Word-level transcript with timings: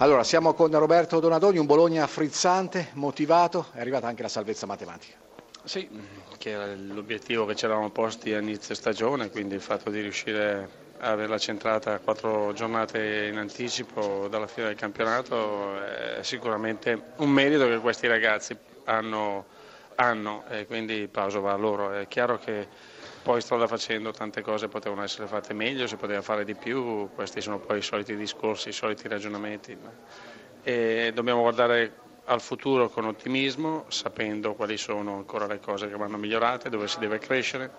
Allora, 0.00 0.22
siamo 0.22 0.54
con 0.54 0.70
Roberto 0.70 1.18
Donadoni, 1.18 1.58
un 1.58 1.66
Bologna 1.66 2.06
frizzante, 2.06 2.90
motivato, 2.92 3.66
è 3.72 3.80
arrivata 3.80 4.06
anche 4.06 4.22
la 4.22 4.28
salvezza 4.28 4.64
matematica. 4.64 5.16
Sì, 5.64 5.88
che 6.38 6.50
era 6.50 6.72
l'obiettivo 6.72 7.44
che 7.46 7.56
ci 7.56 7.64
eravamo 7.64 7.90
posti 7.90 8.32
a 8.32 8.38
inizio 8.38 8.76
stagione, 8.76 9.28
quindi 9.28 9.56
il 9.56 9.60
fatto 9.60 9.90
di 9.90 10.00
riuscire 10.00 10.68
a 11.00 11.10
averla 11.10 11.36
centrata 11.36 11.98
quattro 11.98 12.52
giornate 12.52 13.26
in 13.32 13.38
anticipo 13.38 14.28
dalla 14.30 14.46
fine 14.46 14.68
del 14.68 14.76
campionato 14.76 15.82
è 15.82 16.22
sicuramente 16.22 17.14
un 17.16 17.30
merito 17.30 17.66
che 17.66 17.78
questi 17.78 18.06
ragazzi 18.06 18.56
hanno, 18.84 19.46
hanno 19.96 20.44
e 20.48 20.64
quindi 20.66 21.08
plauso 21.10 21.40
va 21.40 21.54
a 21.54 21.56
loro. 21.56 21.92
È 21.92 22.06
chiaro 22.06 22.38
che 22.38 22.68
poi 23.28 23.42
strada 23.42 23.66
facendo 23.66 24.10
tante 24.10 24.40
cose 24.40 24.68
potevano 24.68 25.02
essere 25.02 25.26
fatte 25.26 25.52
meglio, 25.52 25.86
si 25.86 25.96
poteva 25.96 26.22
fare 26.22 26.46
di 26.46 26.54
più, 26.54 27.10
questi 27.14 27.42
sono 27.42 27.58
poi 27.58 27.76
i 27.76 27.82
soliti 27.82 28.16
discorsi, 28.16 28.70
i 28.70 28.72
soliti 28.72 29.06
ragionamenti. 29.06 29.76
E 30.62 31.10
dobbiamo 31.12 31.42
guardare 31.42 31.92
al 32.24 32.40
futuro 32.40 32.88
con 32.88 33.04
ottimismo, 33.04 33.84
sapendo 33.88 34.54
quali 34.54 34.78
sono 34.78 35.16
ancora 35.16 35.46
le 35.46 35.60
cose 35.60 35.90
che 35.90 35.96
vanno 35.98 36.16
migliorate, 36.16 36.70
dove 36.70 36.88
si 36.88 36.98
deve 37.00 37.18
crescere, 37.18 37.70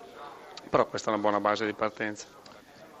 però 0.68 0.86
questa 0.86 1.10
è 1.10 1.14
una 1.14 1.20
buona 1.22 1.40
base 1.40 1.66
di 1.66 1.72
partenza. 1.72 2.28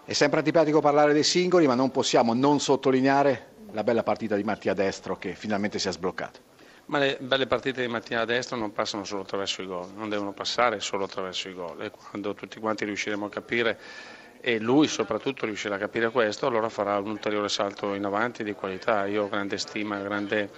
È 0.04 0.12
sempre 0.12 0.40
antipatico 0.40 0.80
parlare 0.80 1.12
dei 1.12 1.22
singoli, 1.22 1.68
ma 1.68 1.76
non 1.76 1.92
possiamo 1.92 2.34
non 2.34 2.58
sottolineare 2.58 3.52
la 3.70 3.84
bella 3.84 4.02
partita 4.02 4.34
di 4.34 4.42
Mattia 4.42 4.74
Destro 4.74 5.16
che 5.16 5.36
finalmente 5.36 5.78
si 5.78 5.86
è 5.86 5.92
sbloccato. 5.92 6.49
Ma 6.90 6.98
le 6.98 7.18
belle 7.20 7.46
partite 7.46 7.82
di 7.82 7.86
mattina 7.86 8.22
a 8.22 8.24
destra 8.24 8.56
non 8.56 8.72
passano 8.72 9.04
solo 9.04 9.22
attraverso 9.22 9.62
i 9.62 9.66
gol, 9.66 9.92
non 9.94 10.08
devono 10.08 10.32
passare 10.32 10.80
solo 10.80 11.04
attraverso 11.04 11.48
i 11.48 11.54
gol 11.54 11.80
e 11.82 11.90
quando 11.92 12.34
tutti 12.34 12.58
quanti 12.58 12.84
riusciremo 12.84 13.26
a 13.26 13.28
capire 13.28 13.78
e 14.40 14.58
lui 14.58 14.88
soprattutto 14.88 15.46
riuscirà 15.46 15.76
a 15.76 15.78
capire 15.78 16.10
questo, 16.10 16.48
allora 16.48 16.68
farà 16.68 16.98
un 16.98 17.10
ulteriore 17.10 17.48
salto 17.48 17.94
in 17.94 18.04
avanti 18.04 18.42
di 18.42 18.54
qualità. 18.54 19.06
Io 19.06 19.22
ho 19.22 19.28
grande 19.28 19.56
stima, 19.56 20.00
grande, 20.00 20.50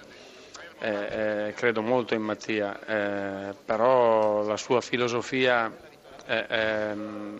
eh, 0.79 1.47
eh, 1.49 1.53
credo 1.53 1.83
molto 1.83 2.15
in 2.15 2.23
Mattia, 2.23 2.79
eh, 2.83 3.53
però 3.63 4.41
la 4.41 4.57
sua 4.57 4.81
filosofia 4.81 5.71
eh, 6.25 6.45
ehm, 6.49 7.39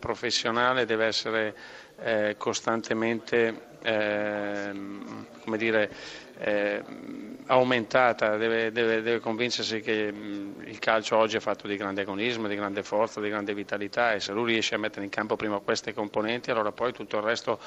professionale 0.00 0.84
deve 0.86 1.06
essere 1.06 1.54
eh, 2.02 2.34
costantemente 2.36 3.68
ehm, 3.82 5.26
come 5.44 5.56
dire, 5.56 5.90
eh, 6.38 6.82
aumentata, 7.46 8.36
deve, 8.36 8.72
deve, 8.72 9.02
deve, 9.02 9.20
convincersi 9.20 9.80
che 9.80 10.10
mh, 10.10 10.62
il 10.66 10.78
calcio 10.78 11.16
oggi 11.16 11.36
è 11.36 11.40
fatto 11.40 11.66
di 11.66 11.76
grande 11.76 12.02
agonismo, 12.02 12.48
di 12.48 12.54
grande 12.54 12.82
forza, 12.82 13.20
di 13.20 13.28
grande 13.28 13.52
vitalità 13.52 14.12
e 14.12 14.20
se 14.20 14.32
lui 14.32 14.52
riesce 14.52 14.74
a 14.74 14.78
mettere 14.78 15.04
in 15.04 15.10
campo 15.10 15.36
prima 15.36 15.58
queste 15.58 15.92
componenti 15.92 16.50
allora 16.50 16.72
poi 16.72 16.92
tutto 16.92 17.18
il 17.18 17.22
resto 17.22 17.58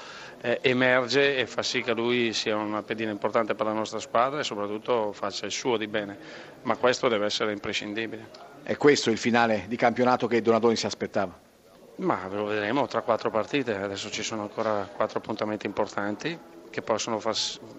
eh, 0.42 0.60
emerge 0.62 1.38
e 1.38 1.46
fa 1.46 1.62
sì 1.62 1.82
che 1.82 1.94
lui 1.94 2.34
sia 2.34 2.56
una 2.56 2.82
pedina 2.82 3.12
importante 3.12 3.54
per 3.54 3.66
la 3.68 3.74
nostra 3.74 4.00
squadra 4.00 4.40
e 4.40 4.44
soprattutto 4.44 5.12
faccia 5.14 5.46
il 5.46 5.52
suo 5.52 5.78
di 5.78 5.88
bene, 5.88 6.18
ma 6.64 6.76
questo 6.78 7.08
deve 7.08 7.26
essere 7.26 7.52
imprescindibile. 7.52 8.52
È 8.64 8.78
questo 8.78 9.12
il 9.12 9.18
finale 9.18 9.66
di 9.68 9.76
campionato 9.76 10.26
che 10.26 10.42
Donadoni 10.42 10.76
si 10.76 10.86
aspettava? 10.86 11.43
Ma 11.98 12.28
lo 12.28 12.46
vedremo 12.46 12.88
tra 12.88 13.02
quattro 13.02 13.30
partite, 13.30 13.76
adesso 13.76 14.10
ci 14.10 14.24
sono 14.24 14.42
ancora 14.42 14.90
quattro 14.96 15.20
appuntamenti 15.20 15.68
importanti 15.68 16.38
che 16.72 16.82
possono 16.82 17.20
far, 17.20 17.36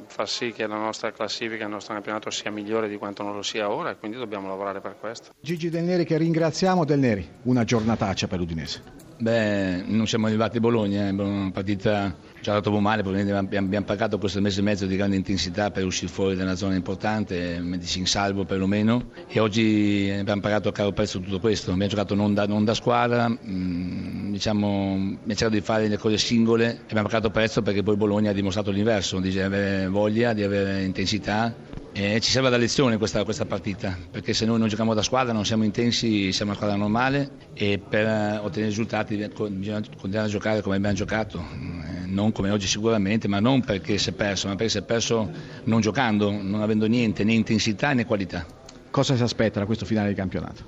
far, 0.07 0.29
sì 0.29 0.53
che 0.53 0.69
la 0.69 0.77
nostra 0.77 1.11
classifica, 1.11 1.65
il 1.65 1.71
nostro 1.71 1.95
campionato 1.95 2.31
sia 2.31 2.53
migliore 2.53 2.89
di 2.89 2.97
quanto 2.97 3.25
non 3.25 3.35
lo 3.35 3.43
sia 3.43 3.69
ora 3.69 3.91
e 3.91 3.97
quindi 3.97 4.17
dobbiamo 4.17 4.47
lavorare 4.47 4.81
per 4.81 4.97
questo. 5.01 5.33
Gigi 5.41 5.69
Del 5.69 5.83
Neri 5.83 6.05
che 6.05 6.17
ringraziamo 6.17 6.85
Del 6.85 7.01
Neri, 7.01 7.29
una 7.43 7.65
giornataccia 7.65 8.29
per 8.29 8.39
l'Udinese. 8.39 9.04
Beh, 9.17 9.85
non 9.87 10.09
siamo 10.09 10.27
arrivati 10.27 10.57
a 10.57 10.61
Bologna, 10.61 11.07
è 11.07 11.11
una 11.11 11.51
partita 11.53 12.15
già 12.41 12.53
la 12.53 12.61
trovo 12.61 12.81
male, 12.81 13.03
probabilmente 13.03 13.57
abbiamo 13.57 13.87
pagato 13.87 14.19
questo 14.19 14.41
mese 14.41 14.59
e 14.59 14.65
mezzo 14.65 14.87
di 14.87 14.97
grande 14.97 15.15
intensità 15.15 15.71
per 15.71 15.85
uscire 15.85 16.11
fuori 16.11 16.35
da 16.35 16.43
una 16.43 16.57
zona 16.57 16.75
importante, 16.75 17.61
mettersi 17.61 18.01
in 18.01 18.07
salvo 18.07 18.45
perlomeno 18.45 19.11
e 19.29 19.39
oggi 19.39 20.13
abbiamo 20.19 20.41
pagato 20.41 20.69
a 20.69 20.73
caro 20.73 20.93
prezzo 20.93 21.21
tutto 21.21 21.39
questo, 21.39 21.71
abbiamo 21.71 21.91
giocato 21.91 22.17
non 22.17 22.35
da, 22.35 22.47
non 22.47 22.65
da 22.65 22.75
squadra, 22.75 23.29
mm, 23.29 24.33
diciamo, 24.33 24.95
abbiamo 24.95 25.19
cercato 25.29 25.51
di 25.51 25.61
fare 25.61 25.87
le 25.87 25.97
cose 25.97 26.19
singole 26.19 26.81
abbiamo 26.83 27.07
pagato 27.07 27.31
prezzo 27.31 27.63
perché 27.63 27.85
poi 27.85 27.97
Bologna 27.97 28.31
ha 28.31 28.35
dimostrato 28.35 28.73
l'inverso, 28.73 29.21
di 29.21 29.39
avere 29.39 29.87
voglia, 29.87 30.33
di 30.33 30.43
avere 30.43 30.83
intensità 30.83 31.55
e 31.97 32.19
ci 32.19 32.33
serve 32.33 32.51
da 32.51 32.57
lezione 32.57 32.99
questa, 32.99 33.23
questa, 33.23 33.45
partita, 33.45 33.97
perché 34.11 34.35
se 34.35 34.45
noi 34.47 34.59
non 34.59 34.67
giochiamo 34.67 34.95
da 34.95 35.03
squadra, 35.03 35.33
non 35.33 35.45
siamo 35.45 35.63
intensi, 35.63 36.33
siamo 36.33 36.51
una 36.51 36.59
squadra 36.59 36.77
normale 36.77 37.31
e 37.55 37.79
per 37.79 38.41
ottenere 38.43 38.71
risultati 38.71 39.15
bisogna 39.17 39.81
continuare 39.97 40.27
a 40.27 40.29
giocare 40.29 40.61
come 40.61 40.75
abbiamo 40.75 40.97
giocato, 40.97 41.39
eh, 41.39 42.07
non 42.07 42.33
come 42.33 42.51
oggi 42.51 42.67
sicuramente, 42.67 43.29
ma 43.29 43.39
non 43.39 43.61
perché 43.61 43.97
si 43.99 44.11
è 44.11 44.13
perso, 44.13 44.49
ma 44.49 44.57
perché 44.57 44.73
si 44.73 44.79
è 44.79 44.83
perso 44.83 45.31
non 45.65 45.81
giocando, 45.81 46.33
non 46.33 46.63
avendo 46.63 46.87
niente, 46.87 47.23
né 47.23 47.33
intensità 47.33 47.93
né 47.93 48.05
qualità. 48.05 48.45
Cosa 48.91 49.15
si 49.15 49.23
aspetta 49.23 49.61
da 49.61 49.67
questo 49.67 49.85
finale 49.85 50.09
di 50.09 50.15
campionato? 50.15 50.65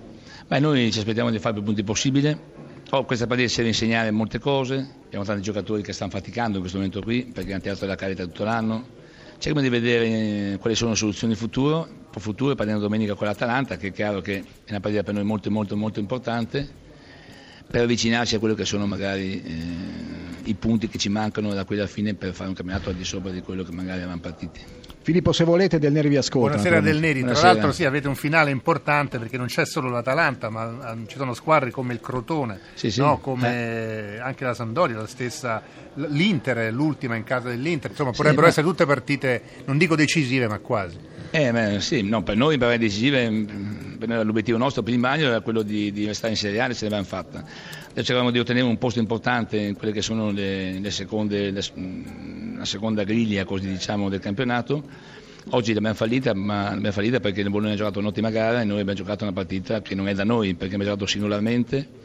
Beh, 0.47 0.61
noi 0.61 0.93
ci 0.93 1.01
aspettiamo 1.01 1.31
di 1.31 1.41
fare 1.41 1.55
più 1.55 1.65
punti 1.65 1.83
possibile. 1.83 2.55
Oh, 2.91 3.05
questa 3.05 3.27
partita 3.27 3.49
ci 3.49 3.57
deve 3.57 3.71
insegnare 3.71 4.13
molte 4.13 4.39
cose, 4.39 4.77
abbiamo 5.07 5.25
tanti 5.25 5.43
giocatori 5.43 5.83
che 5.83 5.93
stanno 5.93 6.13
faticando 6.13 6.55
in 6.55 6.61
questo 6.61 6.79
momento 6.79 7.01
qui 7.01 7.25
perché 7.25 7.51
hanno 7.51 7.63
tirato 7.63 7.85
la 7.85 7.97
carica 7.97 8.23
tutto 8.23 8.45
l'anno 8.45 8.96
cerchiamo 9.39 9.61
di 9.61 9.69
vedere 9.69 10.07
eh, 10.07 10.59
quali 10.59 10.75
sono 10.75 10.91
le 10.91 10.97
soluzioni 10.97 11.35
futuro, 11.35 11.89
per 12.11 12.21
futuro 12.21 12.55
parliamo 12.55 12.81
domenica 12.81 13.15
con 13.15 13.27
l'Atalanta 13.27 13.77
che 13.77 13.89
è 13.89 13.93
chiaro 13.93 14.21
che 14.21 14.39
è 14.39 14.71
una 14.71 14.81
partita 14.81 15.03
per 15.03 15.15
noi 15.15 15.25
molto 15.25 15.51
molto 15.51 15.77
molto 15.77 16.01
importante 16.01 16.85
per 17.69 17.83
avvicinarci 17.83 18.37
a 18.37 18.39
quello 18.39 18.55
che 18.55 18.65
sono 18.65 18.87
magari 18.87 19.43
eh, 19.43 20.16
i 20.47 20.55
punti 20.55 20.89
che 20.89 20.99
ci 20.99 21.09
mancano 21.09 21.53
da 21.53 21.65
qui 21.65 21.77
alla 21.77 21.87
fine 21.87 22.15
per 22.15 22.33
fare 22.33 22.49
un 22.49 22.55
campionato 22.55 22.89
al 22.89 22.95
di 22.95 23.05
sopra 23.05 23.31
di 23.31 23.43
quello 23.43 23.63
che 23.63 23.73
magari 23.73 23.99
avevamo 23.99 24.21
partiti. 24.21 24.61
Filippo, 25.07 25.33
se 25.33 25.45
volete, 25.45 25.79
Del 25.79 25.93
Neri 25.93 26.09
vi 26.09 26.17
ascolta. 26.17 26.57
Buonasera 26.57 26.81
Del 26.81 26.99
Neri, 26.99 27.23
tra 27.23 27.41
l'altro 27.41 27.71
sì, 27.71 27.85
avete 27.85 28.09
un 28.09 28.17
finale 28.17 28.51
importante 28.51 29.19
perché 29.21 29.37
non 29.37 29.47
c'è 29.47 29.65
solo 29.65 29.89
l'Atalanta, 29.89 30.51
ma 30.51 30.97
ci 31.07 31.17
sono 31.17 31.33
squadre 31.33 31.71
come 31.71 31.93
il 31.93 32.01
Crotone, 32.01 32.59
sì, 32.75 32.91
sì. 32.91 32.99
No? 33.01 33.19
come 33.19 34.17
eh. 34.17 34.19
anche 34.19 34.45
la 34.45 34.53
Sampdoria, 34.53 34.97
la 34.97 35.07
stessa, 35.07 35.63
l'Inter, 35.95 36.73
l'ultima 36.73 37.15
in 37.15 37.23
casa 37.23 37.49
dell'Inter, 37.49 37.93
insomma 37.93 38.11
potrebbero 38.11 38.43
ma... 38.43 38.49
essere 38.49 38.67
tutte 38.67 38.85
partite, 38.85 39.43
non 39.67 39.79
dico 39.79 39.95
decisive, 39.95 40.49
ma 40.49 40.59
quasi. 40.59 40.99
Eh, 41.31 41.53
beh, 41.53 41.81
sì, 41.81 42.03
no, 42.03 42.25
per 42.25 42.37
noi 42.37 42.59
per 42.59 42.77
decisive, 42.77 43.29
l'obiettivo 43.99 44.59
nostro 44.59 44.83
primario 44.83 45.29
era 45.29 45.41
quello 45.41 45.63
di, 45.63 45.93
di 45.93 46.07
restare 46.07 46.33
in 46.33 46.39
Serie 46.39 46.61
A, 46.61 46.73
ce 46.73 46.85
l'abbiamo 46.85 47.05
fatta. 47.05 47.45
Cercavamo 47.95 48.31
di 48.31 48.39
ottenere 48.39 48.67
un 48.67 48.79
posto 48.79 48.99
importante 48.99 49.57
in 49.59 49.77
quelle 49.77 49.93
che 49.93 50.03
sono 50.03 50.31
le, 50.31 50.79
le 50.79 50.91
seconde, 50.91 51.51
le, 51.51 51.63
la 52.57 52.65
seconda 52.65 53.05
griglia 53.05 53.45
così 53.45 53.69
diciamo, 53.69 54.09
del 54.09 54.21
campionato. 54.21 54.83
Oggi 55.51 55.73
l'abbiamo 55.73 55.95
fallita, 55.95 56.35
ma 56.35 56.71
l'abbiamo 56.71 56.93
fallita 56.93 57.21
perché 57.21 57.41
il 57.41 57.51
Bologna 57.51 57.73
ha 57.73 57.77
giocato 57.77 58.01
un'ottima 58.01 58.31
gara 58.31 58.61
e 58.61 58.65
noi 58.65 58.81
abbiamo 58.81 58.99
giocato 58.99 59.25
una 59.25 59.33
partita 59.33 59.81
che 59.81 59.95
non 59.95 60.09
è 60.09 60.15
da 60.15 60.25
noi, 60.25 60.55
perché 60.55 60.75
abbiamo 60.75 60.85
giocato 60.85 61.07
singolarmente 61.07 62.05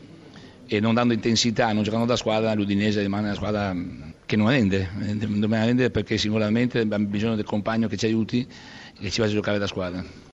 e 0.67 0.79
non 0.79 0.93
dando 0.93 1.13
intensità, 1.13 1.73
non 1.73 1.83
giocando 1.83 2.05
da 2.05 2.15
squadra, 2.15 2.53
l'Udinese 2.53 3.01
rimane 3.01 3.25
una 3.25 3.35
squadra 3.35 3.75
che 4.25 4.37
non 4.37 4.47
rende, 4.47 4.89
dobbiamo 5.17 5.65
rendere 5.65 5.89
perché 5.89 6.17
singolarmente 6.17 6.79
abbiamo 6.79 7.07
bisogno 7.07 7.35
del 7.35 7.43
compagno 7.43 7.89
che 7.89 7.97
ci 7.97 8.05
aiuti 8.05 8.47
e 8.93 9.01
che 9.01 9.09
ci 9.09 9.19
faccia 9.19 9.33
giocare 9.33 9.57
da 9.57 9.67
squadra. 9.67 10.29